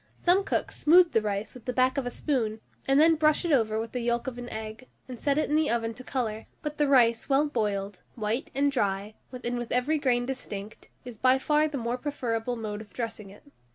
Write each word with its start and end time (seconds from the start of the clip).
Some 0.15 0.43
cooks 0.43 0.79
smooth 0.79 1.11
the 1.11 1.21
rice 1.21 1.53
with 1.53 1.65
the 1.65 1.73
back 1.73 1.95
of 1.95 2.07
a 2.07 2.09
spoon, 2.09 2.59
and 2.87 2.99
then 2.99 3.13
brush 3.17 3.45
it 3.45 3.51
over 3.51 3.79
with 3.79 3.91
the 3.91 3.99
yolk 3.99 4.25
of 4.25 4.39
an 4.39 4.49
egg, 4.49 4.87
and 5.07 5.19
set 5.19 5.37
it 5.37 5.47
in 5.47 5.55
the 5.55 5.69
oven 5.69 5.93
to 5.93 6.03
colour; 6.03 6.47
but 6.63 6.79
the 6.79 6.87
rice 6.87 7.29
well 7.29 7.45
boiled, 7.47 8.01
white, 8.15 8.49
dry, 8.69 9.13
and 9.31 9.59
with 9.59 9.71
every 9.71 9.99
grain 9.99 10.25
distinct, 10.25 10.89
is 11.05 11.19
by 11.19 11.37
far 11.37 11.67
the 11.67 11.77
more 11.77 11.99
preferable 11.99 12.55
mode 12.55 12.81
of 12.81 12.91
dressing 12.95 13.29
it. 13.29 13.43